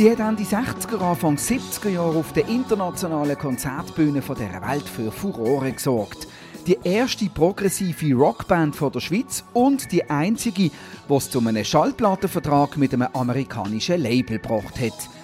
[0.00, 5.72] Sie hat Ende 60er, Anfang 70er Jahre auf der internationalen Konzertbühne dieser Welt für Furore
[5.72, 6.26] gesorgt.
[6.66, 12.78] Die erste progressive Rockband von der Schweiz und die einzige, die es zu einem Schallplattenvertrag
[12.78, 15.19] mit einem amerikanischen Label gebracht hat.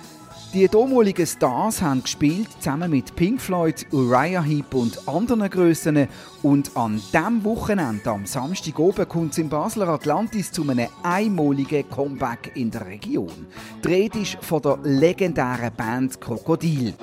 [0.56, 6.08] Die damaligen Stars haben gespielt, zusammen mit Pink Floyd, Uriah Heep und anderen Grössen.
[6.42, 11.86] Und an diesem Wochenende, am Samstag oben, kommt es im Basler Atlantis zu einem einmaligen
[11.90, 13.46] Comeback in der Region.
[13.84, 16.94] Die Rede ist von der legendären Band Krokodil.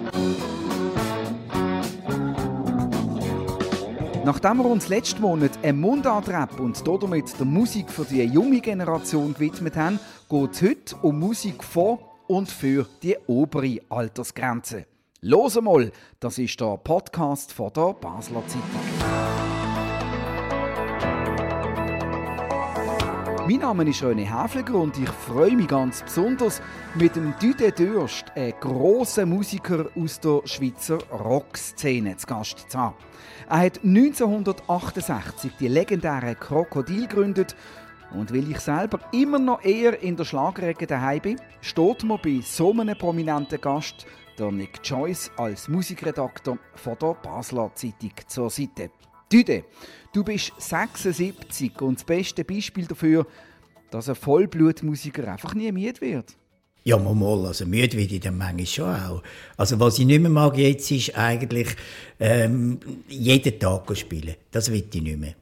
[4.26, 9.32] Nachdem wir uns letzten Monat einem Mundart-Rap und damit der Musik für die junge Generation
[9.36, 12.00] gewidmet haben, geht es heute um Musik von
[12.34, 14.86] und für die obere Altersgrenze.
[15.22, 19.24] Los mal, das ist der Podcast von der Basler Zeitung.
[23.48, 26.62] Mein Name ist René Häfliger und ich freue mich ganz besonders,
[26.96, 32.96] mit dem Düde Dürst, einem grossen Musiker aus der Schweizer Rockszene, zu Gast zu haben.
[33.50, 37.56] Er hat 1968 die legendäre Krokodil gegründet
[38.14, 42.40] und weil ich selber immer noch eher in der Schlagerecke daheim bin, steht mir bei
[42.44, 44.06] so einem prominenten Gast
[44.38, 48.90] der Nick Joyce als Musikredakteur von der Basler Zeitung zur Seite.
[49.32, 49.64] Düde,
[50.14, 53.26] du bist 76 und das beste Beispiel dafür,
[53.90, 56.36] dass ein Vollblutmusiker einfach nie müde wird.
[56.86, 59.24] Ja, mal, also müde werde ich dann manchmal schon auch.
[59.56, 61.70] Also was ich nicht mehr mag jetzt, ist eigentlich
[62.20, 64.36] ähm, jeden Tag spielen.
[64.52, 65.36] Das will ich nicht mehr.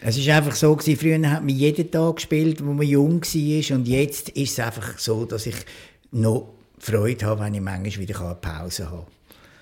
[0.00, 3.76] Es ist einfach so gewesen, früher hat man jeden Tag gespielt, wo man jung war
[3.76, 5.56] und jetzt ist es einfach so, dass ich
[6.12, 9.06] noch Freude habe, wenn ich manchmal wieder eine Pause habe.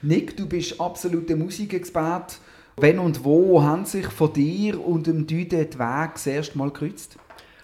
[0.03, 2.37] Nick, du bist absoluter Musikexperte.
[2.77, 6.71] Wenn und wo haben sich von dir und dem Düde die Wege das erste Mal
[6.71, 7.17] gekreuzt?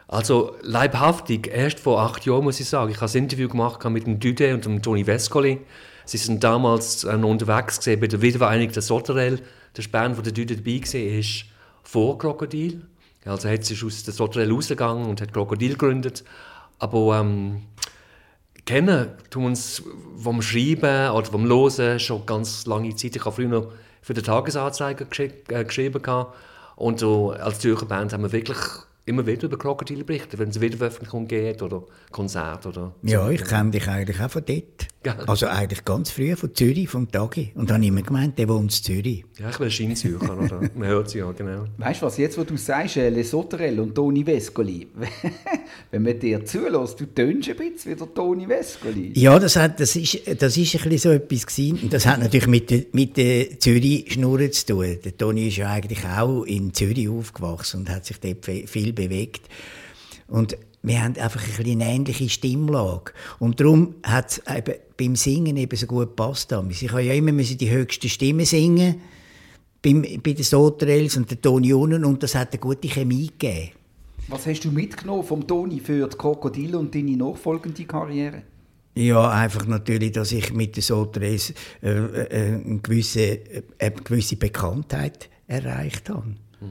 [0.06, 2.90] Also leibhaftig, erst vor acht Jahren muss ich sagen.
[2.90, 5.58] Ich habe ein Interview gemacht mit dem Düde und dem Toni Vescoli.
[6.04, 9.40] Sie sind damals äh, unterwegs bei der Wiedervereinigung der Sotterell.
[9.76, 11.49] Der Span, wo der Düde dabei war,
[11.90, 12.82] vor Krokodil.
[13.24, 16.22] Also hat sich aus der Sotrel rausgegangen und hat Krokodil gegründet.
[16.78, 17.62] Aber ähm,
[18.64, 19.82] kennen tun uns
[20.16, 23.16] vom Schreiben oder vom Losen schon ganz lange Zeit.
[23.16, 26.00] Ich habe früher noch für den Tagesanzeiger geschri äh, geschrieben.
[26.76, 28.58] Und so, als Zürcher Band haben wir wirklich
[29.04, 33.72] immer wieder über Krokodile berichten, wenn es Wiederveröffentlichung geht oder Konzert oder Ja, ich kenne
[33.72, 34.86] dich eigentlich auch von dort.
[35.26, 37.52] Also eigentlich ganz früh von Zürich, vom Tagi.
[37.54, 39.24] Und dann habe ich immer gemeint, der wohnt in Zürich.
[39.38, 40.60] Ja, ich bin Scheinzürcher, oder?
[40.74, 41.64] Man hört es ja, genau.
[41.78, 44.88] Weißt du was, jetzt wo du sagst, äh, Le Soterel und Toni Vescoli,
[45.90, 49.12] wenn man dir zulässt, du tönst ein bisschen wie der Toni Vescoli.
[49.18, 51.78] Ja, das, hat, das, ist, das ist ein bisschen so etwas gewesen.
[51.82, 54.98] Und das hat natürlich mit der, mit der Zürich-Schnur zu tun.
[55.02, 59.48] Der Toni ist ja eigentlich auch in Zürich aufgewachsen und hat sich dort viel bewegt.
[60.28, 63.12] Und wir haben einfach ein eine ähnliche Stimmlage.
[63.38, 64.42] Und darum hat es
[64.96, 66.54] beim Singen eben so gut gepasst.
[66.70, 69.00] Ich habe ja immer die höchste Stimme singen
[69.82, 73.70] beim, bei den Sotrels und den Tonionen und das hat eine gute Chemie gegeben.
[74.28, 78.42] Was hast du mitgenommen vom Toni für die Krokodil und deine nachfolgende Karriere?
[78.94, 84.36] Ja, einfach natürlich, dass ich mit den Sotrels äh, äh, eine, gewisse, äh, eine gewisse
[84.36, 86.26] Bekanntheit erreicht habe.
[86.60, 86.70] Mhm.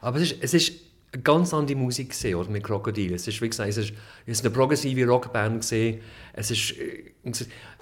[0.00, 0.72] Aber es ist, es ist
[1.12, 3.14] eine ganz andere Musik gesehen, oder mit Krokodil.
[3.14, 3.92] Es ist, wie gesagt, es ist,
[4.26, 6.00] es ist eine progressive Rockband gesehen.
[6.34, 7.12] Es ist, äh,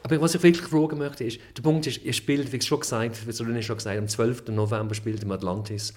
[0.03, 3.27] aber was ich wirklich fragen möchte, ist, der Punkt ist, ihr spielt, wie schon gesagt,
[3.27, 4.49] wie Solene schon gesagt, am 12.
[4.49, 5.93] November spielt im Atlantis.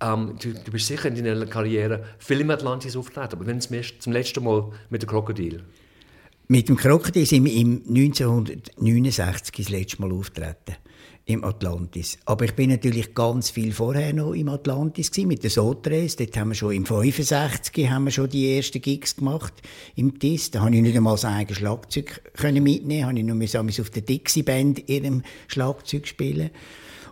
[0.00, 3.68] Ähm, du, du, bist sicher in deiner Karriere viel im Atlantis auftreten, aber wenn es
[3.98, 5.62] zum letzten Mal mit dem Krokodil?
[6.46, 10.76] Mit dem Krokodil sind wir im 1969 das letzte Mal auftreten
[11.30, 12.18] im Atlantis.
[12.24, 16.16] Aber ich bin natürlich ganz viel vorher noch im Atlantis gewesen, mit den Sotres.
[16.16, 19.54] Dort haben wir schon im 65 haben wir schon die ersten Gigs gemacht
[19.96, 20.50] im TIS.
[20.50, 24.02] Da habe ich nicht einmal das eigene Schlagzeug können mitnehmen, habe ich nur auf der
[24.02, 26.50] Dixie Band ihrem Schlagzeug spielen.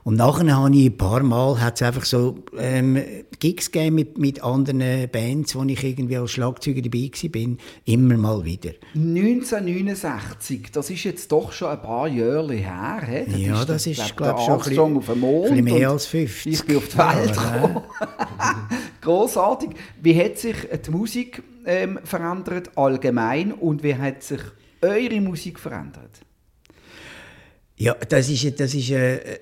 [0.08, 2.98] Und nachher habe ich ein paar Mal hat's einfach so ähm,
[3.40, 8.42] Gigs gegeben mit, mit anderen Bands, wo ich irgendwie als Schlagzeuger dabei bin, immer mal
[8.42, 8.70] wieder.
[8.94, 13.02] 1969, das ist jetzt doch schon ein paar Jahre her.
[13.06, 13.24] He?
[13.26, 16.54] Das ja, ist das ist, glaube glaub, schon ein bisschen, auf ein mehr als 50.
[16.54, 17.82] Ich bin auf die Welt gekommen.
[19.02, 19.72] Grossartig.
[20.00, 20.56] Wie hat sich
[20.86, 24.40] die Musik ähm, verändert allgemein und wie hat sich
[24.80, 26.22] eure Musik verändert?
[27.76, 29.38] Ja, das ist, das ist äh,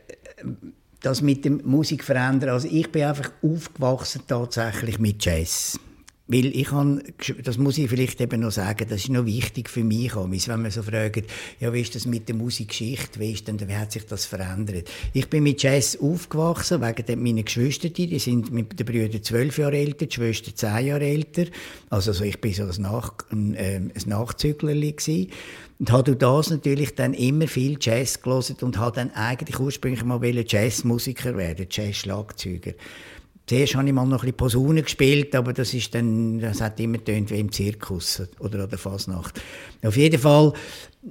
[1.01, 2.51] das mit der Musik verändern.
[2.51, 5.79] Also ich bin einfach aufgewachsen tatsächlich mit Jazz.
[6.29, 7.03] Weil ich han,
[7.45, 10.71] das muss ich vielleicht eben noch sagen, das ist noch wichtig für mich, wenn man
[10.71, 11.25] so fragt,
[11.61, 14.91] ja, wie ist das mit der Musikgeschichte, wie, ist denn, wie hat sich das verändert?
[15.13, 19.77] Ich bin mit Jazz aufgewachsen, wegen meiner Geschwister, die sind mit den Brüdern zwölf Jahre
[19.77, 21.45] älter, die Schwester zehn Jahre älter,
[21.91, 25.31] also, also ich bin so ein, Nach, ein, äh, ein Nachzüglerli gewesen.
[25.79, 30.05] Und habe durch das natürlich dann immer viel Jazz gelesen und habe dann eigentlich ursprünglich
[30.05, 32.73] mal Jazzmusiker werden, Jazz-Schlagzeuger.
[33.47, 36.81] Zuerst habe ich mal noch ein bisschen Posaune gespielt, aber das, ist dann, das hat
[36.81, 39.41] immer tönt wie im Zirkus oder an der Fasnacht.
[39.85, 40.53] Auf jeden Fall,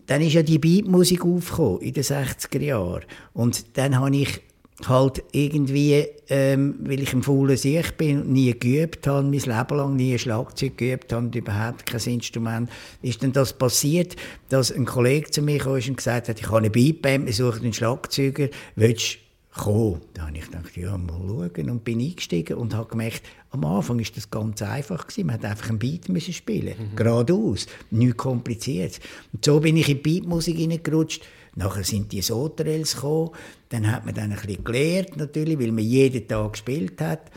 [0.05, 3.05] dann ist ja die Beatmusik aufgekommen in den 60er Jahren.
[3.33, 4.41] Und dann habe ich
[4.85, 9.77] halt irgendwie, ähm, weil ich ein fauler Sieg bin und nie geübt habe, mein Leben
[9.77, 12.69] lang nie ein Schlagzeug geübt habe und überhaupt kein Instrument,
[13.01, 14.17] ist dann das passiert,
[14.49, 17.63] dass ein Kollege zu mir kam und gesagt hat, ich habe eine Beatband, wir suchen
[17.63, 19.19] einen Schlagzeuger, willst
[19.55, 20.01] gekommen.
[20.13, 23.99] Da habe ich gedacht, ja, mal schauen und bin eingestiegen und habe gemerkt, am Anfang
[23.99, 25.27] ist das ganz einfach gewesen.
[25.27, 26.95] Man hat einfach einen Beat müssen spielen, mhm.
[26.95, 28.99] geradeaus, nichts kompliziert.
[29.33, 31.23] Und so bin ich in die Beatmusik hineingerutscht.
[31.55, 33.31] Nachher sind die Soterels gekommen.
[33.69, 37.31] Dann hat man dann ein bisschen gelernt, natürlich, weil man jeden Tag gespielt hat,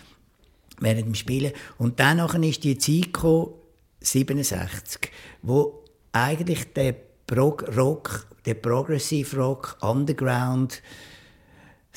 [0.80, 1.52] während dem Spielen.
[1.78, 3.52] Und dann ist die Zeit gekommen,
[4.00, 5.10] 67,
[5.42, 6.94] wo eigentlich der
[7.26, 10.82] Prog Rock, der Progressive Rock, Underground,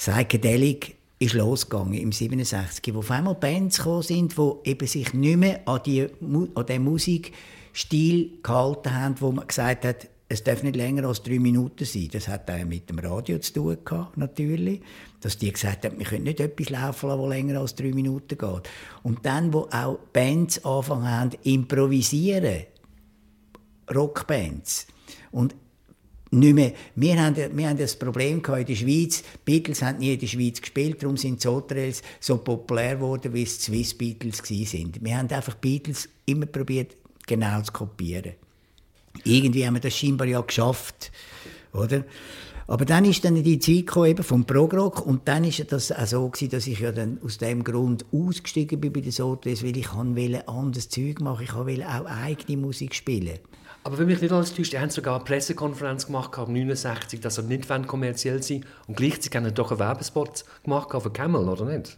[0.02, 5.38] Psychedelic ist losgegangen im 67, wo auf einmal Bands gekommen sind, die eben sich nicht
[5.38, 6.08] mehr an, die,
[6.56, 11.38] an den Musikstil gehalten haben, wo man gesagt hat, es darf nicht länger als drei
[11.38, 12.10] Minuten sein.
[12.12, 14.82] Das hat auch mit dem Radio zu tun gehabt, natürlich.
[15.20, 18.38] Dass die gesagt haben, wir können nicht etwas laufen lassen, das länger als drei Minuten
[18.40, 18.70] geht.
[19.04, 22.64] Und dann, wo auch Bands angefangen haben, improvisieren,
[23.94, 24.88] Rockbands.
[25.30, 25.54] Und
[26.32, 26.72] nicht mehr.
[26.96, 29.24] Wir haben, wir haben das Problem in der Schweiz.
[29.44, 33.44] Beatles haben nie in der Schweiz gespielt, darum sind die Sotrels so populär geworden, wie
[33.44, 35.04] es Swiss Beatles sind.
[35.04, 36.96] Wir haben einfach Beatles immer probiert,
[37.28, 38.34] genau zu kopieren.
[39.26, 41.12] Irgendwie haben wir das scheinbar ja geschafft,
[41.74, 42.06] oder?
[42.68, 46.06] Aber dann ist dann die Zeit gekommen, eben vom Progrock und dann ist das auch
[46.06, 49.76] so gewesen, dass ich ja dann aus dem Grund ausgestiegen bin bei den Sotres, weil
[49.76, 53.40] ich wollte anderes Zeug machen, ich wollte auch eigene Musik spielen.
[53.84, 57.38] Aber wenn mich nicht alles täuscht, ihr habt sogar eine Pressekonferenz gemacht, am 69, dass
[57.38, 61.98] er nicht kommerziell sein und gleichzeitig haben doch einen Werbespot gemacht für Camel, oder nicht?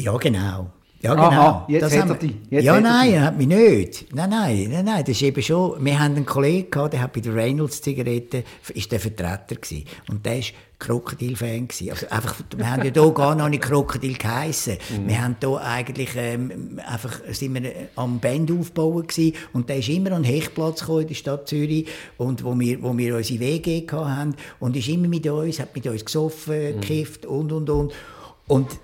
[0.00, 0.72] Ja, genau.
[1.00, 1.26] Ja, genau.
[1.28, 2.34] Aha, jetzt das hat er dich.
[2.50, 4.12] ja, nein, er hat mich nicht.
[4.12, 7.12] Nein, nein, nein, nein, das ist eben schon, wir haben einen Kollegen gehabt, der hat
[7.12, 8.42] bei der Reynolds Zigaretten,
[8.74, 9.84] ist der Vertreter gewesen.
[10.08, 11.90] Und der ist Krokodil-Fan gewesen.
[11.90, 14.78] Also einfach, wir haben ja hier gar noch nicht Krokodil geheissen.
[14.90, 15.08] Mhm.
[15.08, 19.34] Wir haben hier eigentlich, ähm, einfach, sind wir am Band aufbauen gewesen.
[19.52, 21.86] Und der ist immer an den Hechtplatz gekommen in der Stadt Zürich.
[22.16, 24.34] Und wo wir, wo wir unsere WG hatten.
[24.58, 26.80] Und ist immer mit uns, hat mit uns gesoffen, mhm.
[26.80, 27.92] gekifft und, und, und.
[28.46, 28.78] Und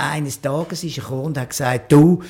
[0.00, 2.22] eines Tages ist er gekommen und hat gesagt, du,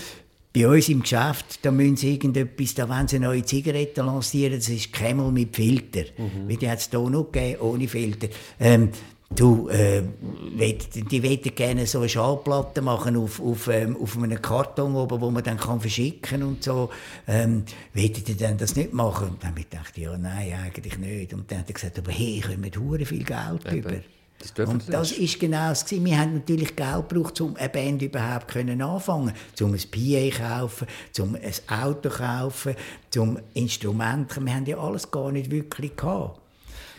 [0.53, 4.57] bei uns im Geschäft, da müssen sie irgendetwas, da wollen sie eine neue Zigarette lancieren,
[4.57, 6.05] das ist Camel mit Filter.
[6.19, 6.49] Mhm.
[6.49, 8.29] Weil die hat es hier noch gegeben, ohne Filter.
[8.59, 8.91] Ähm,
[9.31, 14.97] du, äh, die wollen gerne so eine Schallplatte machen auf, auf, ähm, auf einem Karton
[14.97, 16.91] oben, wo man dann kann verschicken und so.
[17.29, 17.65] Ähm,
[17.95, 19.29] wollen die denn das nicht machen?
[19.29, 21.33] Und dann habe ich gedacht, ja, nein, eigentlich nicht.
[21.33, 23.79] Und dann hat er gesagt, aber hey, können wir viel Geld Eben.
[23.79, 24.01] über.
[24.41, 25.91] Das und das ist genau das.
[25.91, 30.87] Wir haben natürlich Geld gebraucht, um eine Band überhaupt können anfangen um ein PA kaufen,
[31.19, 32.75] um ein Auto kaufen,
[33.19, 34.41] um Instrumente.
[34.41, 36.41] Wir haben ja alles gar nicht wirklich gehabt.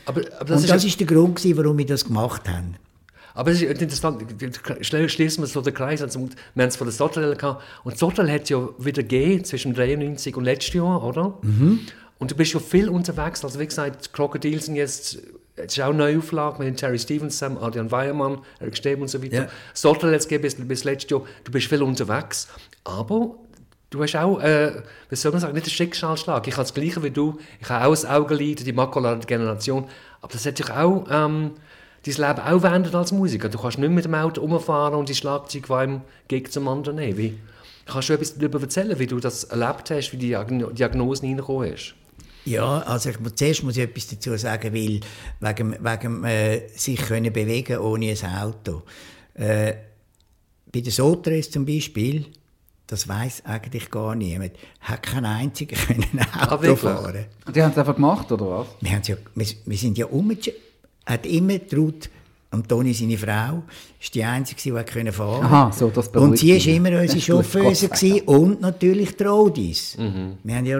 [0.05, 2.75] Aber, aber das und das ist, ist der Grund, warum wir das gemacht haben.
[3.33, 4.23] Aber es ist interessant,
[4.81, 6.01] schließen wir so den Kreis.
[6.01, 7.63] Also, wir haben es von der Sotrel gehabt.
[7.83, 11.37] Und Sotrel hat ja wieder gegeben zwischen 93 und letztes Jahr, oder?
[11.41, 11.79] Mhm.
[12.19, 13.43] Und du bist ja viel unterwegs.
[13.43, 15.17] Also wie gesagt, Crocodile sind jetzt
[15.55, 19.21] es ist auch eine Neuauflage mit Terry Stevens zusammen, Adrian Weiermann, Eric Stäbe und so
[19.21, 19.35] weiter.
[19.35, 19.47] Ja.
[19.73, 21.23] Sollte jetzt geben bis, bis letztes Jahr.
[21.43, 22.47] Du bist viel unterwegs,
[22.83, 23.35] aber
[23.89, 26.47] du hast auch, äh, was soll man sagen, nicht einen Schicksalsschlag.
[26.47, 27.37] Ich habe das Gleiche wie du.
[27.59, 29.87] Ich habe auch ein Augenlid, die Makuladegeneration.
[30.21, 31.51] Aber das hat dich auch ähm,
[32.05, 33.49] dein Leben auch verändert als Musiker.
[33.49, 36.95] Du kannst nicht mit dem Auto umfahren und die Schlagzeug von einem Gig zum anderen
[36.95, 37.17] nehmen.
[37.17, 37.39] Wie,
[37.85, 40.37] kannst du etwas darüber erzählen, wie du das erlebt hast, wie die
[40.73, 41.95] Diagnose reingekommen ist?
[42.45, 44.99] Ja, also ich, zuerst muss ich etwas dazu sagen, weil
[45.39, 48.83] wegen, wegen äh, sich können bewegen ohne ein Auto.
[49.35, 49.73] Äh,
[50.71, 52.25] bei den Sotres zum Beispiel,
[52.87, 56.19] das weiß eigentlich gar niemand, hat kein einziger ein
[56.49, 57.25] Auto ah, fahren.
[57.53, 58.67] Die haben es einfach gemacht, oder was?
[58.81, 60.35] Wir, ja, wir, wir sind ja um,
[61.05, 62.09] hat immer getraut,
[62.51, 63.63] und Toni, seine Frau,
[63.99, 64.71] ist die Einzige, die
[65.13, 65.45] fahren konnte.
[65.45, 67.89] Aha, so, das Und sie war immer unsere Chauffeuse
[68.25, 69.97] und natürlich die Roadies.
[69.97, 70.37] Mhm.
[70.43, 70.77] Wir hatten ja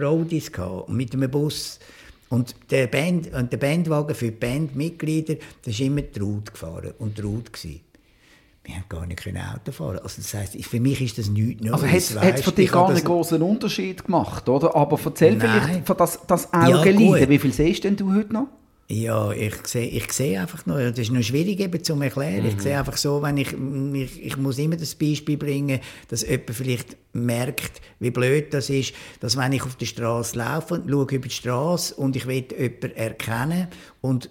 [0.51, 1.79] gehabt, mit einem Bus.
[2.27, 6.93] Und der, Band, und der Bandwagen für die Bandmitglieder, das ist immer die Route gefahren
[6.99, 7.81] und die Route gewesen.
[8.63, 11.83] wir haben gar nicht Auto fahren Also das heisst, für mich ist das nichts Neues.
[11.83, 14.75] Also hat es für dich gar einen großen Unterschied gemacht, oder?
[14.75, 15.61] Aber erzähl Nein.
[15.61, 17.17] vielleicht von das, das Augenleiden.
[17.17, 18.47] Ja, Wie viel siehst denn du heute noch?
[18.87, 22.43] Ja, ich sehe, ich sehe einfach nur, das ist noch schwierig eben zu erklären.
[22.43, 22.49] Mhm.
[22.49, 26.51] Ich sehe einfach so, wenn ich, ich, ich muss immer das Beispiel bringen, dass jemand
[26.51, 31.27] vielleicht merkt, wie blöd das ist, dass wenn ich auf der Straße laufe, schaue über
[31.27, 33.67] die Straße und ich will jemanden erkennen
[34.01, 34.29] und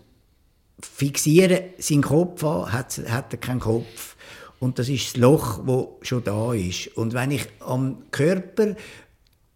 [0.83, 4.17] fixieren seinen Kopf an, hat, hat er keinen Kopf.
[4.59, 6.89] Und das ist das Loch, das schon da ist.
[6.89, 8.77] Und wenn ich am Körper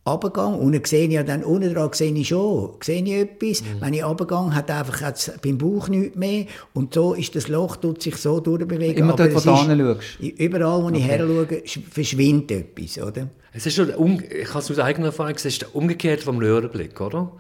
[0.06, 3.62] runtergehe, unten sehe ich ja dann, unten dran sehe ich schon, sehe ich etwas.
[3.62, 3.80] Mhm.
[3.80, 6.46] Wenn ich runtergehe, hat einfach hat's beim Bauch nichts mehr.
[6.72, 8.96] Und so ist das Loch, tut sich so durchbewegen.
[8.96, 10.20] Immer dort, wo du hinschaust?
[10.20, 10.98] Überall, wo okay.
[10.98, 13.28] ich her schaue, verschwindet etwas, oder?
[13.52, 17.00] Es ist schon, ich kann es aus eigener Erfahrung sagen, es ist umgekehrt vom Röhrenblick,
[17.00, 17.32] oder?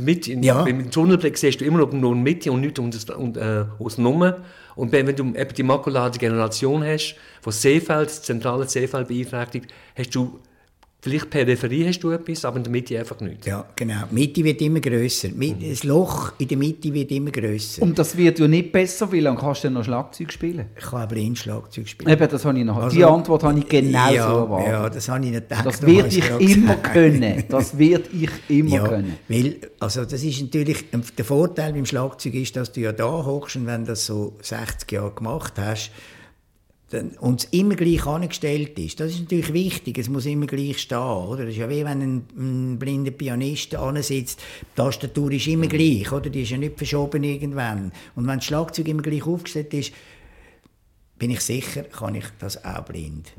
[0.00, 0.64] Mitte, in, ja.
[0.64, 4.32] Im Tunnelblick siehst du immer noch nur in Mitte und nichts das, und, äh, außenrum.
[4.74, 9.70] Und wenn du eben die makulare Generation hast, wo das Seefeld, das zentrale Seefeld beeinträchtigt,
[9.94, 10.40] hast du
[11.04, 13.44] Vielleicht Peripherie hast du etwas, aber in der Mitte einfach nicht.
[13.44, 14.04] Ja, genau.
[14.08, 15.30] Die Mitte wird immer grösser.
[15.34, 15.56] Mhm.
[15.68, 17.82] Das Loch in der Mitte wird immer grösser.
[17.82, 19.10] Und das wird ja nicht besser.
[19.10, 20.66] Wie lange kannst du noch Schlagzeug spielen?
[20.78, 22.08] Ich kann aber in Schlagzeug spielen.
[22.08, 22.76] Eben, das habe ich noch.
[22.76, 24.68] Also, die Antwort habe ich genau ja, so erwartet.
[24.68, 25.66] Ja, das habe ich nicht gedacht.
[25.66, 27.44] Das werde ich immer können.
[27.48, 29.16] Das werde ich immer ja, können.
[29.26, 30.84] Weil, also das ist natürlich,
[31.18, 34.34] der Vorteil beim Schlagzeug ist, dass du ja da hochst und wenn du das so
[34.40, 35.90] 60 Jahre gemacht hast,
[37.20, 39.00] und es immer gleich angestellt ist.
[39.00, 40.98] Das ist natürlich wichtig, es muss immer gleich stehen.
[40.98, 41.44] Oder?
[41.44, 46.10] Das ist ja wie wenn ein, ein blinder Pianist ansitzt, die Tastatur ist immer gleich,
[46.12, 46.30] oder?
[46.30, 47.92] die ist ja nicht verschoben irgendwann.
[48.14, 49.92] Und wenn das Schlagzeug immer gleich aufgestellt ist,
[51.18, 53.32] bin ich sicher, kann ich das auch blind.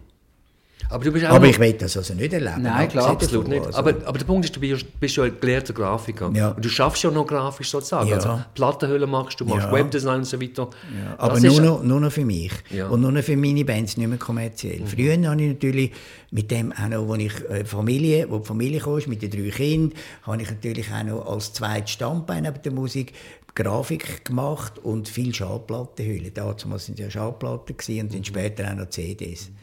[0.94, 2.62] Aber, du bist aber ich will das also nicht erleben.
[2.62, 3.66] Nein, klar, absolut nicht.
[3.66, 3.80] Also.
[3.80, 6.32] Aber, aber der Punkt ist, du bist, bist ja ein gelehrter Grafiker.
[6.36, 6.50] Ja.
[6.50, 8.10] Und du schaffst ja noch grafisch sozusagen.
[8.10, 8.18] Ja.
[8.18, 9.72] Also Plattenhüllen machst du, machst ja.
[9.72, 10.70] Webdesign und so weiter.
[10.96, 11.16] Ja.
[11.18, 12.52] Aber nur noch, nur noch für mich.
[12.92, 14.82] Und nur noch für meine Bands, nicht mehr kommerziell.
[14.82, 14.88] Mhm.
[14.88, 15.92] Früher habe ich natürlich
[16.30, 19.50] mit dem auch noch, wo ich äh, Familie, wo die Familie kam, mit den drei
[19.50, 23.14] Kindern, habe ich natürlich auch noch als zweites Standbein neben der Musik
[23.56, 26.34] Grafik gemacht und viel Schallplattenhüllen.
[26.34, 29.50] Damals waren es ja Schallplatten und dann später auch noch CDs.
[29.50, 29.56] Mhm.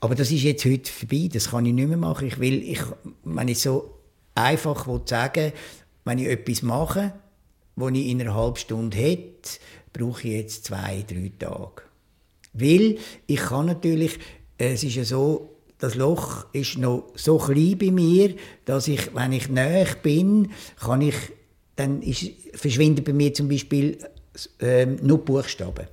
[0.00, 2.28] Aber das ist jetzt heute vorbei, das kann ich nicht mehr machen.
[2.28, 2.80] Ich will, ich,
[3.24, 3.98] wenn ich so
[4.34, 5.52] einfach sagen
[6.04, 7.12] wenn ich etwas mache,
[7.76, 9.50] das ich in einer halben Stunde hätte,
[9.92, 11.82] brauche ich jetzt zwei, drei Tage.
[12.52, 14.18] Weil ich kann natürlich,
[14.58, 18.34] es ist ja so, das Loch ist noch so klein bei mir,
[18.64, 21.14] dass ich, wenn ich näher bin, kann ich,
[21.76, 23.98] dann ist, verschwinden bei mir zum Beispiel
[24.60, 25.86] äh, nur Buchstaben.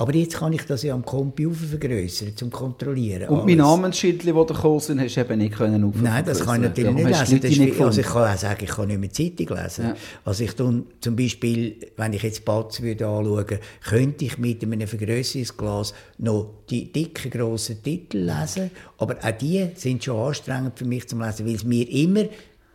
[0.00, 3.28] Aber jetzt kann ich das ja am Computer vergrößern, zum Kontrollieren.
[3.30, 6.62] Und mein Namensschildchen, das da gekommen sind, hast du eben nicht können Nein, das kann
[6.62, 7.34] ich natürlich nicht lesen.
[7.34, 9.84] Nicht ist, also ich kann auch sagen, ich kann nicht mehr Zeitung lesen.
[9.86, 9.96] Ja.
[10.24, 14.86] Also ich tue zum Beispiel, wenn ich jetzt Batz würde anschauen, könnte ich mit einem
[14.86, 18.70] Vergrößerungsglas noch die dicken, grossen Titel lesen.
[18.98, 22.22] Aber auch die sind schon anstrengend für mich zum Lesen, weil es mir immer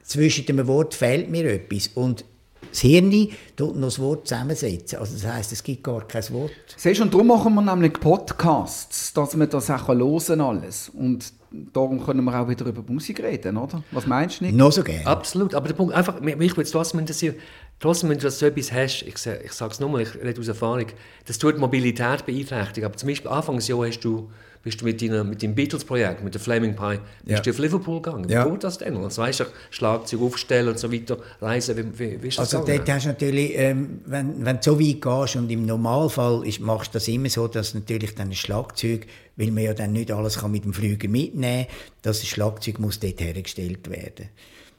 [0.03, 1.89] zwischen dem Wort fehlt mir etwas.
[1.96, 2.25] Und
[2.74, 4.98] das Hirn tut noch das Wort zusammensetzen.
[4.98, 6.51] Also das heisst, es gibt gar kein Wort.
[6.75, 10.89] Siehst du, und darum machen wir nämlich Podcasts, dass wir das auch hören alles.
[10.89, 13.84] Und darum können wir auch wieder über Musik reden, oder?
[13.92, 14.56] Was meinst du nicht?
[14.56, 15.06] Noch so gerne.
[15.06, 17.36] Absolut, aber der Punkt, einfach, mich würde es trotzdem interessieren,
[17.80, 20.88] trotzdem, wenn du so etwas hast, ich, ich sage es nochmal, ich rede aus Erfahrung,
[21.25, 24.32] das tut Mobilität beeinträchtigen, aber zum Beispiel Anfangsjahr hast du
[24.63, 27.39] bist du mit, deiner, mit deinem Beatles-Projekt, mit der Flaming Pie, bist ja.
[27.41, 28.29] du auf Liverpool gegangen.
[28.29, 28.46] Wie ja.
[28.46, 28.96] geht das denn?
[28.98, 32.65] Also weißt du, Schlagzeug aufstellen und so weiter, reisen, wie, wie, wie ist das Also
[32.65, 36.62] dort hast du natürlich, ähm, wenn, wenn du so weit gehst und im Normalfall ist,
[36.62, 39.05] machst du das immer so, dass natürlich dann ein Schlagzeug,
[39.36, 43.00] weil man ja dann nicht alles kann mit dem Flüger mitnehmen kann, dass Schlagzeug muss
[43.00, 44.29] dort hergestellt werden.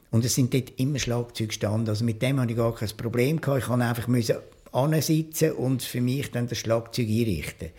[0.09, 1.89] Und es sind dort immer Schlagzeuge gestanden.
[1.89, 3.41] Also mit dem hatte ich gar kein Problem.
[3.41, 3.63] Gehabt.
[3.63, 3.67] Ich
[4.07, 7.69] musste einfach ansitzen und für mich dann das Schlagzeug einrichten.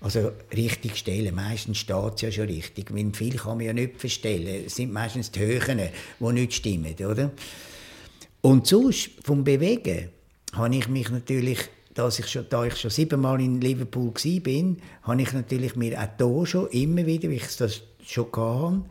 [0.00, 1.34] Also richtig stellen.
[1.34, 2.92] Meistens steht es ja schon richtig.
[2.94, 4.64] Weil viel kann man ja nicht verstellen.
[4.66, 5.80] Es sind meistens die Höhen,
[6.18, 7.30] die nicht stimmen, oder?
[8.40, 10.08] Und sonst, vom Bewegen,
[10.54, 11.58] habe ich mich natürlich,
[11.92, 16.08] dass ich schon, da ich schon siebenmal in Liverpool war, habe ich natürlich mir auch
[16.18, 18.84] hier schon immer wieder, wie ich das schon hatte,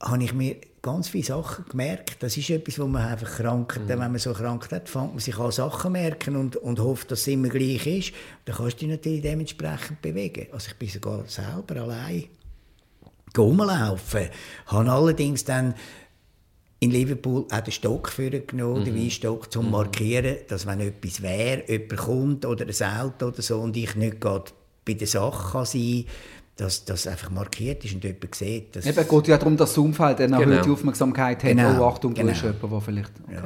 [0.00, 2.22] habe ich mir ganz viele Sachen gemerkt.
[2.22, 3.88] Das ist etwas, wo man einfach krank, mhm.
[3.88, 7.20] wenn man so krank hat, fängt man sich an Sachen merken und, und hofft, dass
[7.20, 8.12] es immer gleich ist.
[8.46, 10.46] Dann kannst du dich natürlich dementsprechend bewegen.
[10.52, 12.24] Also ich bin sogar selber allein
[13.36, 14.28] rumlaufen.
[14.66, 15.74] Habe allerdings dann
[16.80, 18.84] in Liverpool auch den Stock genommen, mhm.
[18.86, 19.72] den Weinstock, zum mhm.
[19.72, 24.20] markieren, dass wenn etwas wäre, jemand kommt oder ein Auto oder so und ich nicht
[24.20, 24.50] gerade
[24.86, 26.06] bei der Sache kann sein
[26.60, 28.76] dass das einfach markiert ist und jemand sieht.
[28.76, 30.50] Dass Eben, es geht ja darum, dass das Umfeld eine Genau.
[30.50, 31.50] erhöhte Aufmerksamkeit hat.
[31.50, 32.32] Genau, Oh, Achtung, da genau.
[32.32, 33.12] ist jemand, der vielleicht...
[33.28, 33.38] Okay.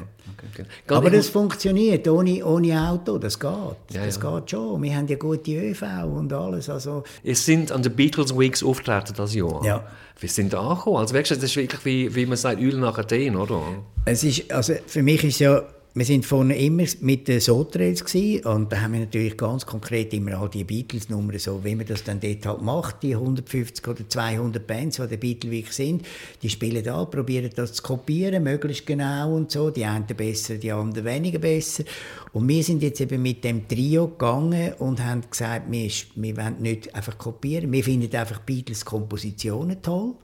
[0.52, 0.64] Okay.
[0.86, 3.50] Gar aber nicht- das funktioniert ohne, ohne Auto, das geht.
[3.50, 4.38] Ja, das ja.
[4.38, 4.82] geht schon.
[4.82, 6.68] Wir haben ja gute ÖV und alles.
[6.68, 9.64] Also, Es sind an den Beatles Weeks auftreten das Jahr.
[9.64, 9.84] Ja.
[10.20, 10.98] Wir sind da angekommen.
[10.98, 13.62] Also, du, das ist wirklich wie, wie man sagt, Öl nach Athen, oder?
[14.04, 15.62] Es ist, also für mich ist ja,
[15.96, 18.02] wir sind vorne immer mit den Sotrails
[18.44, 22.02] und da haben wir natürlich ganz konkret immer all die Beatles-Nummern, so wie man das
[22.02, 26.04] dann dort halt macht, die 150 oder 200 Bands, die der Beatleweg sind,
[26.42, 30.72] die spielen da, probieren das zu kopieren, möglichst genau und so, die einen besser, die
[30.72, 31.84] anderen weniger besser.
[32.32, 36.60] Und wir sind jetzt eben mit dem Trio gegangen und haben gesagt, wir, wir wollen
[36.60, 40.14] nicht einfach kopieren, wir finden einfach Beatles-Kompositionen toll.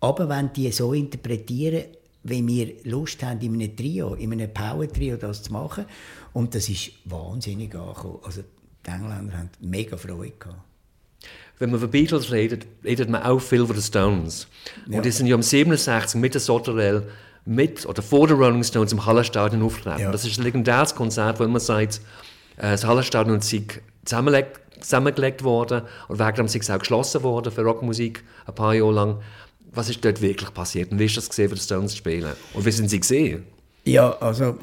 [0.00, 1.84] Aber wenn die so interpretieren,
[2.22, 5.86] wenn wir Lust haben, in einem Trio, in einem Power-Trio das zu machen,
[6.32, 8.18] und das ist wahnsinnig angekommen.
[8.22, 8.42] Also
[8.86, 10.60] die Engländer haben mega Freude gehabt.
[11.58, 14.48] Wenn man über Beatles redet, redet man auch viel über die Stones.
[14.90, 17.06] Und die sind ja am 67 mit der Soterell
[17.44, 20.00] mit oder vor den Rolling Stones im Hallenstadion auftreten.
[20.00, 20.12] Ja.
[20.12, 22.00] Das ist ein legendäres Konzert, wo man sagt,
[22.56, 23.64] äh, das Hallenstadion sei
[24.04, 28.74] zusammengelegt, zusammengelegt worden und wegen dem sei es auch geschlossen worden für Rockmusik ein paar
[28.74, 29.20] Jahre lang.
[29.72, 32.32] Was ist dort wirklich passiert und wie ist das gesehen, für die Stones spielen?
[32.54, 33.44] Und wie sind sie gesehen?
[33.84, 34.58] Ja, also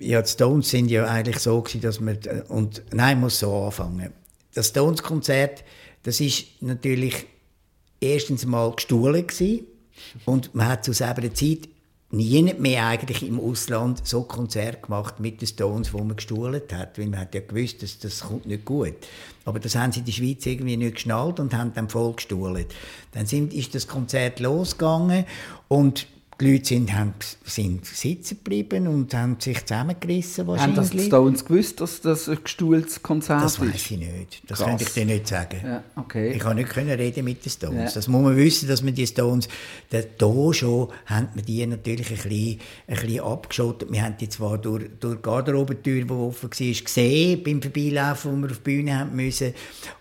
[0.00, 4.12] ja, die Stones sind ja eigentlich so gewesen, dass man und nein, muss so anfangen.
[4.54, 5.62] Das Stones-Konzert,
[6.02, 7.26] das ist natürlich
[8.00, 9.66] erstens mal gestohlen gewesen,
[10.24, 11.68] und man hat zu selber Zeit
[12.10, 16.98] nie mehr eigentlich im Ausland so Konzert gemacht mit den Stones, wo man gestohlen hat,
[16.98, 18.94] weil man hat ja gewusst, dass das kommt nicht gut.
[19.44, 22.64] Aber das haben sie in der Schweiz irgendwie nicht geschnallt und haben dann voll gestohlen.
[23.12, 25.26] Dann sind, ist das Konzert losgegangen
[25.68, 26.06] und
[26.40, 27.14] die Leute sind, haben,
[27.44, 31.06] sind sitzen geblieben und haben sich zusammengerissen Haben das die wahrscheinlich.
[31.06, 33.60] Stones gewusst, dass das ein gestuhltes Konzert Das ist?
[33.60, 34.42] weiß ich nicht.
[34.46, 34.68] Das Krass.
[34.68, 35.60] könnte ich dir nicht sagen.
[35.64, 36.32] Ja, okay.
[36.32, 37.90] Ich kann nicht können reden mit den Stones.
[37.90, 37.94] Ja.
[37.94, 39.48] Das muss man wissen, dass man die Stones,
[39.90, 43.90] da schon, haben wir die natürlich ein bisschen, ein bisschen abgeschottet.
[43.90, 48.36] Wir haben die zwar durch, durch die Garderobentür, die offen war, gesehen, beim Vorbeilaufen, wo
[48.46, 49.54] wir auf die Bühne haben müssen.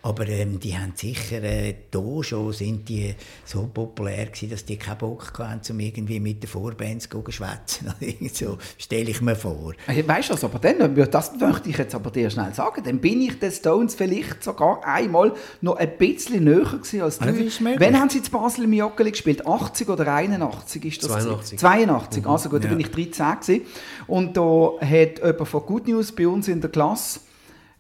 [0.04, 4.78] Aber ähm, die haben sicher, äh, da schon sind die so populär gewesen, dass die
[4.78, 7.94] keinen Bock hatten, um irgendwie mit den Vorbands schwätzen.
[8.34, 9.74] So stelle ich mir vor.
[9.88, 13.22] Weißt du was, aber dann, das möchte ich jetzt aber dir schnell sagen, dann bin
[13.22, 17.32] ich den Stones vielleicht sogar einmal noch ein bisschen näher gewesen als Ah, du.
[17.34, 17.62] möglich.
[17.80, 19.46] Wann haben sie zu Basel im Joggeli gespielt?
[19.48, 21.12] 80 oder 81 ist das?
[21.12, 21.60] 82.
[21.60, 22.76] 82, also gut, da Ja.
[22.76, 23.62] bin ich 13 gewesen.
[24.08, 27.20] Und da hat jemand von Good News bei uns in der Klasse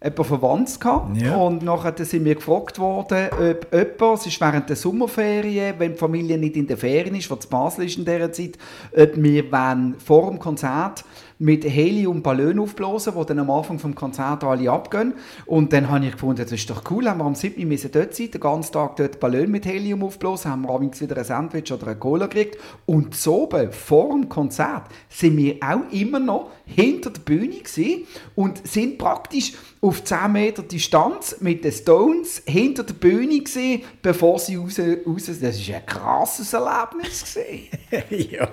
[0.03, 1.17] jemand Verwandtes gehabt.
[1.17, 1.35] Ja.
[1.35, 5.97] Und nachher sind wir gefragt worden, ob jemand, es ist während der Sommerferien, wenn die
[5.97, 8.57] Familie nicht in der Ferien ist, was Basel ist in dieser Zeit,
[8.95, 11.03] ob wir wollen vor dem Konzert
[11.39, 15.13] mit Helium Ballon aufblasen, die dann am Anfang vom Konzert alle abgehen.
[15.45, 17.67] Und dann habe ich gefunden, das ist doch cool, haben wir am 7.
[17.67, 21.17] müssen dort sein, den ganzen Tag dort Ballon mit Helium aufblasen, haben wir abends wieder
[21.17, 22.57] ein Sandwich oder eine Cola gekriegt.
[22.85, 28.05] Und so oben, vor dem Konzert, sind wir auch immer noch hinter der Bühne gewesen
[28.35, 34.39] und sind praktisch auf 10 Meter Distanz mit den Stones hinter der Bühne gewesen, bevor
[34.39, 37.37] sie raus, raus Das war ein krasses Erlebnis.
[38.09, 38.49] Ja,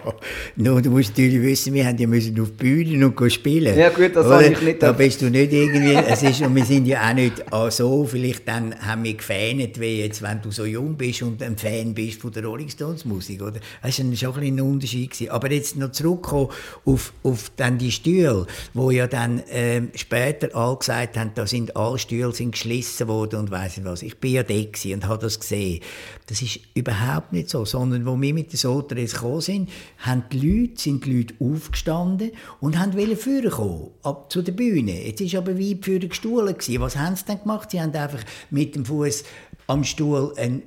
[0.56, 2.73] nur du musst natürlich wissen, wir haben ja müssen auf die Bühne
[3.04, 3.78] und gehen spielen.
[3.78, 6.64] Ja, gut, das habe ich nicht Da bist du nicht irgendwie, es ist, und wir
[6.64, 10.50] sind ja auch nicht ah, so, vielleicht dann haben wir gefähnet, wie jetzt, wenn du
[10.50, 13.60] so jung bist und ein Fan bist von der Rolling Stones Musik, oder?
[13.82, 15.30] Das war schon ein bisschen ein Unterschied gewesen.
[15.30, 16.48] Aber jetzt noch zurückkommen
[16.84, 21.76] auf, auf dann die Stühle, wo ja dann ähm, später alle gesagt haben, da sind
[21.76, 24.02] alle Stühle sind geschlissen worden und weiss nicht was.
[24.02, 25.80] Ich bin ja da und habe das gesehen.
[26.26, 30.38] Das ist überhaupt nicht so, sondern wo wir mit den Sotres gekommen sind, haben die
[30.38, 32.30] Leute, sind die Leute aufgestanden
[32.64, 35.06] und haben wollen führen kommen, ab zu der Bühne.
[35.06, 36.56] Jetzt ist aber wie für gestohlen.
[36.78, 37.70] Was haben sie dann gemacht?
[37.70, 39.24] Sie haben einfach mit dem Fuß
[39.66, 40.62] am Stuhl ein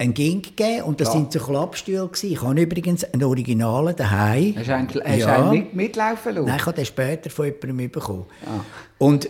[0.00, 1.14] ein Ging gegeben und das Ja.
[1.14, 2.08] sind so Klappstühle.
[2.22, 4.54] Ich habe übrigens einen Originalen daheim.
[4.56, 5.36] Hast du einen, hast Ja.
[5.42, 6.46] einen mit, mitlaufen lassen?
[6.46, 8.26] Nein, ich habe den später von jemandem bekommen.
[8.46, 8.60] Ah.
[8.98, 9.28] Und,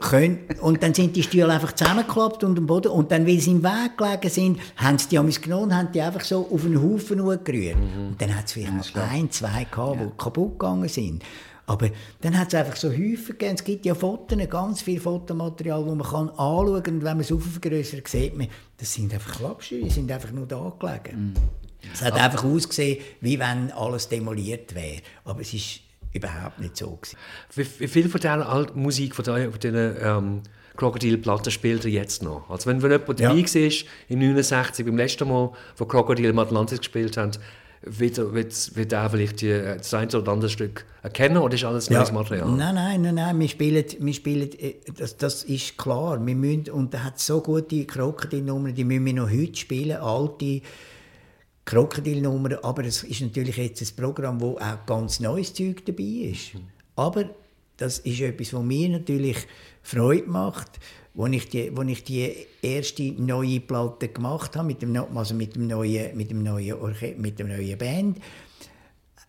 [0.00, 2.88] können, und dann sind die Stühle einfach zusammengeklappt und am Boden.
[2.88, 5.92] Und dann, weil sie im Weg gelegen sind, haben sie die amigs genommen und haben
[5.92, 7.76] die einfach so auf einen Haufen gerührt.
[7.76, 11.22] Und dann hat es vielleicht noch ein, zwei gehabt, die kaputt gegangen sind.
[11.66, 11.88] Aber
[12.22, 13.54] dann hat es einfach so Häufen gegeben.
[13.54, 16.94] Es gibt ja Fotos, ganz viel Fotomaterial, das man kann anschauen kann.
[16.94, 20.46] Und wenn man es aufvergrößert, sieht man, das sind einfach Klappstühle, die sind einfach nur
[20.46, 21.34] da gelegen.
[21.92, 25.00] Es hat einfach ausgesehen, wie wenn alles demoliert wäre.
[25.24, 25.80] Aber es ist
[26.12, 26.96] überhaupt nicht so.
[26.96, 27.16] Gewesen.
[27.54, 30.42] Wie, viel von dieser alten Musik, von dieser, von ähm,
[30.76, 32.48] Crocodile-Platten spielt er jetzt noch?
[32.50, 33.28] Also wenn, wenn jemand Ja.
[33.30, 33.72] dabei war,
[34.08, 37.32] im 69, beim letzten Mal, wo Crocodile im Atlantis gespielt haben,
[37.82, 41.88] wird, wird, wird er vielleicht die, das eine oder andere Stück erkennen oder ist alles
[41.88, 42.46] neues Material?
[42.50, 43.40] Nein, nein, nein, nein.
[43.40, 46.24] Wir spielen, wir spielen äh, das, das ist klar.
[46.24, 50.60] Wir müssen, und er hat so gute Krokodilnummern, die müssen wir noch heute spielen, alte
[51.64, 52.58] Krokodilnummern.
[52.62, 56.52] Aber es ist natürlich jetzt ein Programm, wo auch ganz neues Zeug dabei ist.
[56.96, 57.30] Aber
[57.76, 59.36] das ist etwas, was mir natürlich
[59.82, 60.78] Freude macht.
[61.16, 65.54] Als ich, die, als ich die erste neue Platte gemacht habe, mit dem, also mit
[65.56, 68.18] dem neuen, mit dem neuen, Orche mit dem neuen Band,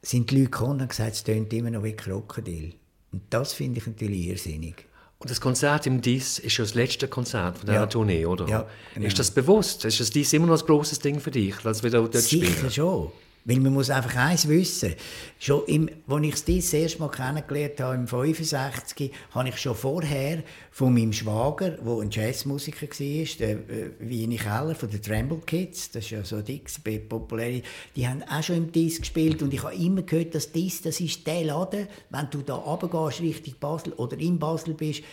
[0.02, 2.74] sind die Leute gekommen und gesagt, es tönt immer noch wie Krokodil.
[3.12, 4.86] Und das finde ich natürlich irrsinnig.
[5.21, 7.86] Und das Konzert im Dies ist ja das letzte Konzert von dieser ja.
[7.86, 8.47] Tournee, oder?
[8.47, 9.05] Ja, genau.
[9.05, 9.86] Ist das bewusst?
[9.86, 12.71] Ist das Dies immer noch ein grosses Ding für dich, dass wir dort Sicher spielen?
[12.71, 13.12] schon.
[13.43, 14.93] Weil man muss einfach eins wissen.
[15.39, 19.75] Schon im, als ich das, das erste Mal kennengelernt habe, im 65, habe ich schon
[19.75, 25.39] vorher von meinem Schwager, der ein Jazzmusiker war, der äh, Winnie Keller von den Tremble
[25.45, 26.69] Kids, das ist ja so dick,
[27.10, 27.62] populär,
[27.95, 30.99] die haben auch schon im Diss gespielt und ich habe immer gehört, dass Diss, das
[30.99, 35.04] ist der Laden, wenn du da runtergehst Richtung Basel oder in Basel bist,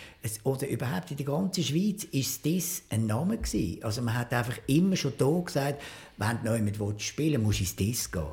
[0.44, 3.82] oder überhaupt in der ganzen Schweiz, ist Diss ein Name gewesen.
[3.82, 5.80] Also man hat einfach immer schon da gesagt,
[6.18, 8.24] wenn du noch jemand spielen musst du ins Diss gehen.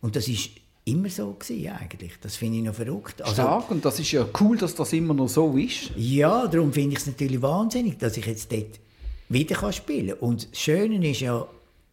[0.00, 0.50] Und das ist
[0.84, 2.12] immer so gewesen, eigentlich.
[2.20, 3.22] Das finde ich noch verrückt.
[3.22, 5.92] Also, Stark, und das ist ja cool, dass das immer noch so ist.
[5.96, 8.80] Ja, darum finde ich es natürlich wahnsinnig, dass ich jetzt dort
[9.28, 10.18] wieder spielen kann.
[10.18, 11.46] Und das Schöne ist ja,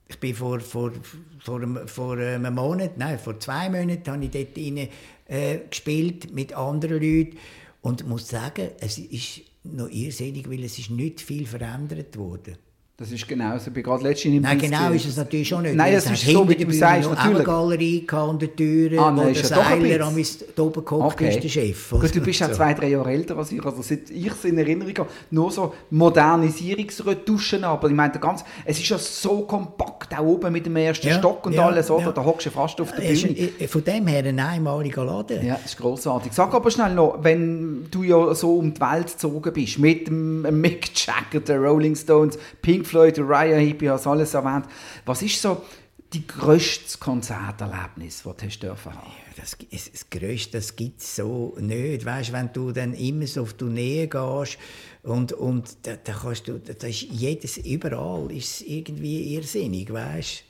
[0.08, 0.91] ich bin vor, vor,
[1.39, 4.89] vor, einem, vor einem Monat, nein, vor zwei Monaten habe ich dort rein,
[5.28, 7.38] äh, gespielt mit anderen Leuten
[7.82, 12.58] und muss sagen, es ist noch irrsinnig, weil es ist nicht viel verändert wurde.
[12.99, 13.67] Das ist genauso.
[13.67, 15.73] Ich bin gerade letztens im Nein, genau ist es natürlich schon nicht.
[15.73, 17.38] Nein, das ist so, wie du sagst, natürlich.
[17.38, 20.17] Eine Galerie an der Tür, ah, wo nein, der ist ja Seiler am
[20.57, 21.91] oben gehockt ist, der Chef.
[21.91, 23.63] Gut, du bist ja zwei, drei Jahre älter als ich.
[23.63, 28.77] Also seit ich es in Erinnerung habe, nur so Modernisierungsretuschen, aber ich meine, ganz, es
[28.77, 32.07] ist ja so kompakt, auch oben mit dem ersten Ja, Stock und ja, alles, oder?
[32.07, 32.12] ja.
[32.12, 33.67] Da hockst du fast auf der Bühne.
[33.69, 35.45] von dem her ein einmaliger Laden.
[35.45, 36.33] Ja, das ist grossartig.
[36.33, 40.41] Sag aber schnell noch, wenn du ja so um die Welt gezogen bist, mit dem
[40.59, 44.65] Mick Jagger, den Rolling Stones, Pink Floyd, Uriah Heep, ich alles erwähnt.
[45.06, 45.63] Was ist so
[46.12, 49.12] die grösste Konzerterlebnis, das du hast dürfen haben?
[49.38, 52.04] Das, das, das Größte, das gibt es so nicht.
[52.04, 54.58] Weißt, wenn du dann immer so auf Tournee gehst
[55.04, 60.43] und, und da, da kannst du, da ist jedes, überall ist irgendwie irrsinnig, weißt?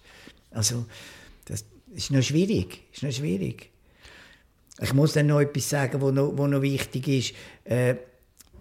[0.51, 0.85] Also,
[1.45, 3.69] das ist noch schwierig, ist noch schwierig.
[4.81, 7.33] Ich muss dann noch etwas sagen, was noch, wo noch wichtig ist.
[7.65, 7.95] Äh,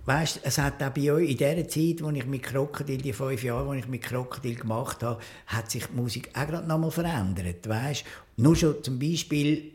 [0.09, 3.43] weißt, es hat auch bei euch in der Zeit, wo ich mit Krokodil, die fünf
[3.45, 6.91] Jahre, wo ich mit Krokodil gemacht habe, hat sich die Musik auch gerade noch mal
[6.91, 8.05] verändert, weißt?
[8.39, 9.71] Nur schon zum Beispiel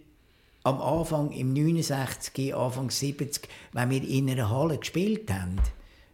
[0.63, 5.57] am Anfang, im 69, Anfang 70, wenn wir in einer Halle gespielt haben,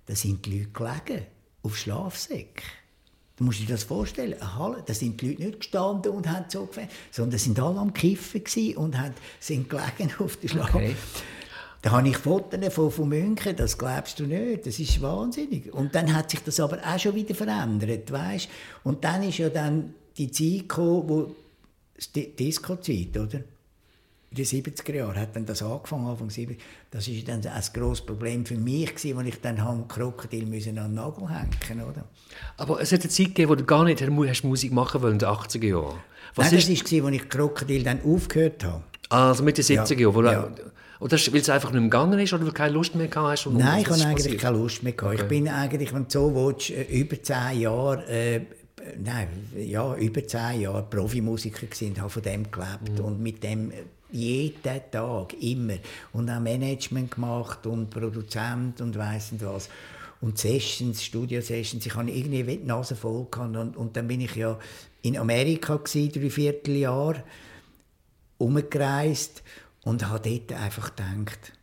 [0.06, 1.26] da sind die Leute gelegen,
[1.64, 2.66] auf Schlafsäcken.
[3.38, 6.46] Du musst dir das vorstellen, eine Halle, da sind die Leute nicht gestanden und haben
[6.50, 8.42] so gefällt, sondern sind alle am Kiffen
[8.76, 10.76] und haben, sind gelegen auf der Schlaf.
[10.76, 10.96] Okay.
[11.82, 15.74] Da habe ich Fotos von, von München, das glaubst du nicht, das ist wahnsinnig.
[15.74, 18.50] Und dann hat sich das aber auch schon wieder verändert, weißt?
[18.84, 21.36] Und dann ist ja dann die Zeit gekommen, wo
[22.16, 23.42] die Disco-Zeit, oder?
[24.32, 26.60] In den 70er Jahren hat dann das angefangen, Anfang 70
[26.92, 30.78] Das war dann ein grosses Problem für mich, gewesen, als ich dann habe Krokodil müssen
[30.78, 32.06] an den Nagel hängen oder?
[32.58, 35.30] Aber es hat eine Zeit gegeben, wo du gar nicht hast Musik machen wolltest, in
[35.30, 35.98] den 80er Jahren.
[36.36, 38.84] Was Nein, ist, das war, als ich Krokodil dann aufgehört habe.
[39.10, 40.52] also mit den 70er Jahren, wo Ja.
[41.00, 43.48] Oder weil es einfach nicht mehr gegangen ist oder weil du keine Lust mehr hast?
[43.48, 44.42] und- Nein, ich habe eigentlich passiert?
[44.42, 45.20] keine Lust mehr gehabt.
[45.22, 48.42] Ich bin eigentlich, wenn du so willst, äh, über zehn Jahre, äh,
[49.02, 53.76] nein, ja, über zehn Jahre Profimusiker und habe von dem gelebt und mit dem äh,
[54.12, 55.76] jeden Tag, immer.
[56.14, 59.70] Und auch Management gemacht und Produzent und weiss nicht was.
[60.22, 63.56] Und Sessions, Studio-Sessions, ich hatte irgendwie wie die Nase voll gehabt.
[63.56, 64.58] und, und dann bin ich ja
[65.04, 67.24] in Amerika gewesen, drei Vierteljahr,
[68.38, 69.44] umgereist
[69.84, 71.54] und habe dort einfach gedacht,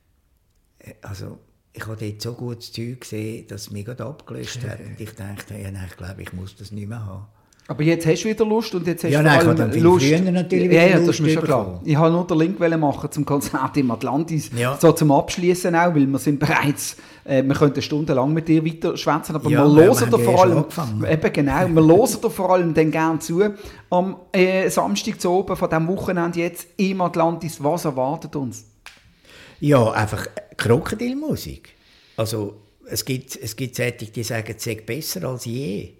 [0.78, 1.38] äh, also
[1.72, 4.80] ich habe dort so gutes Zeug gesehen, dass es mich gerade abgelöst hat.
[4.80, 7.26] Und ich dachte, ja, nein, ich glaube, ich muss das nicht mehr haben.
[7.68, 9.82] Aber jetzt hast du wieder Lust und jetzt hast Ja, du nein, ich dann viel
[9.82, 10.06] Lust.
[10.06, 11.80] früher natürlich ja, ja, das ist mir schon klar.
[11.84, 14.50] Ich wollte nur den Link machen zum Konzert im Atlantis.
[14.56, 14.78] Ja.
[14.80, 16.96] So zum Abschließen auch, weil wir sind bereits,
[17.26, 20.64] äh, wir könnten stundenlang mit dir weiter schwätzen, aber Ja, wir hören dir vor allem,
[21.10, 23.42] eben genau, wir hören dir vor allem dann gerne zu.
[23.90, 28.64] Am äh, Samstag zu oben von diesem Wochenende jetzt im Atlantis, was erwartet uns?
[29.60, 31.70] Ja, einfach Krokodilmusik.
[32.16, 35.92] Also es gibt, es gibt solche, die sagen, es sei besser als je.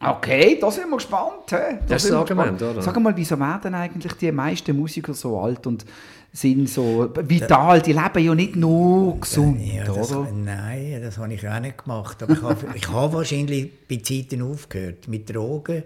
[0.00, 1.50] Okay, da sind wir gespannt.
[1.50, 1.56] hä?
[1.80, 2.76] Da Das ist das Argument, gespannt.
[2.76, 2.82] oder?
[2.82, 5.84] Sag mal, wieso werden eigentlich die meisten Musiker so alt und
[6.32, 7.82] sind so vital?
[7.82, 10.30] Die leben ja nicht nur gesund, Ja, das, oder?
[10.32, 12.22] nein, das habe ich auch nicht gemacht.
[12.22, 15.82] Aber ich habe, ich habe wahrscheinlich bei Zeiten aufgehört mit Drogen.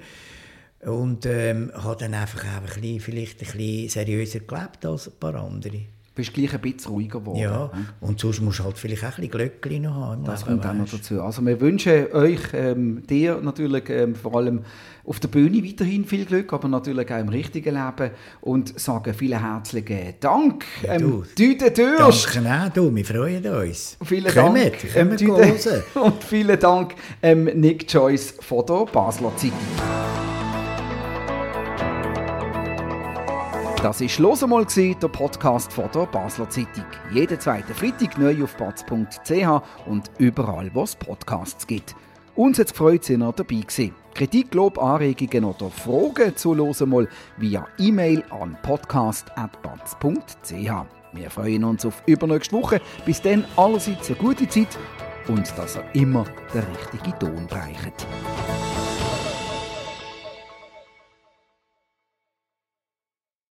[0.85, 5.12] Und ähm, habe dann einfach auch ein bisschen, vielleicht ein bisschen seriöser gelebt als ein
[5.20, 5.79] paar andere.
[6.14, 7.38] Bist gleich ein bisschen ruhiger geworden.
[7.38, 7.70] Ja,
[8.01, 10.25] und sonst musst du halt vielleicht auch ein bisschen Glöckchen noch haben.
[10.25, 11.22] Das kommt auch noch dazu.
[11.22, 14.61] Also wir wünschen euch, ähm, dir natürlich ähm, vor allem
[15.05, 19.40] auf der Bühne weiterhin viel Glück, aber natürlich auch im richtigen Leben und sagen vielen
[19.40, 20.64] herzlichen Dank.
[20.83, 21.25] Ja, ähm, du.
[21.37, 22.37] Düde Dürst.
[22.37, 23.96] Danke auch, du, wir freuen uns.
[24.05, 24.37] Vielen Dank.
[24.37, 30.02] Kommt, ähm, kommt und vielen Dank ähm, Nick Joyce von der Basler Zeitung.
[33.83, 36.85] Das war «Los einmal», der Podcast von der Basler Zeitung.
[37.12, 41.97] Jeden zweiten Freitag neu auf batz.ch und überall, wo es Podcasts gibt.
[42.37, 43.92] Uns hat es gefreut, dass ihr dabei gewesen.
[44.14, 50.53] Kritik, Lob, Anregungen oder Fragen zu «Los einmal» via E-Mail an podcast.batz.ch.
[51.12, 52.81] Wir freuen uns auf übernächste Woche.
[53.05, 54.79] Bis dann allerseits eine gute Zeit
[55.27, 58.07] und dass ihr immer den richtigen Ton bereicht.